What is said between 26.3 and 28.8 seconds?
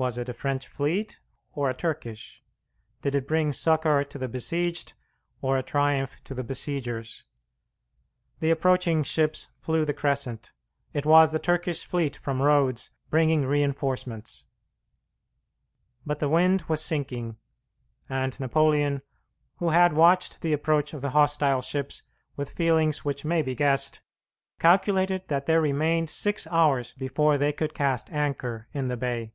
hours before they could cast anchor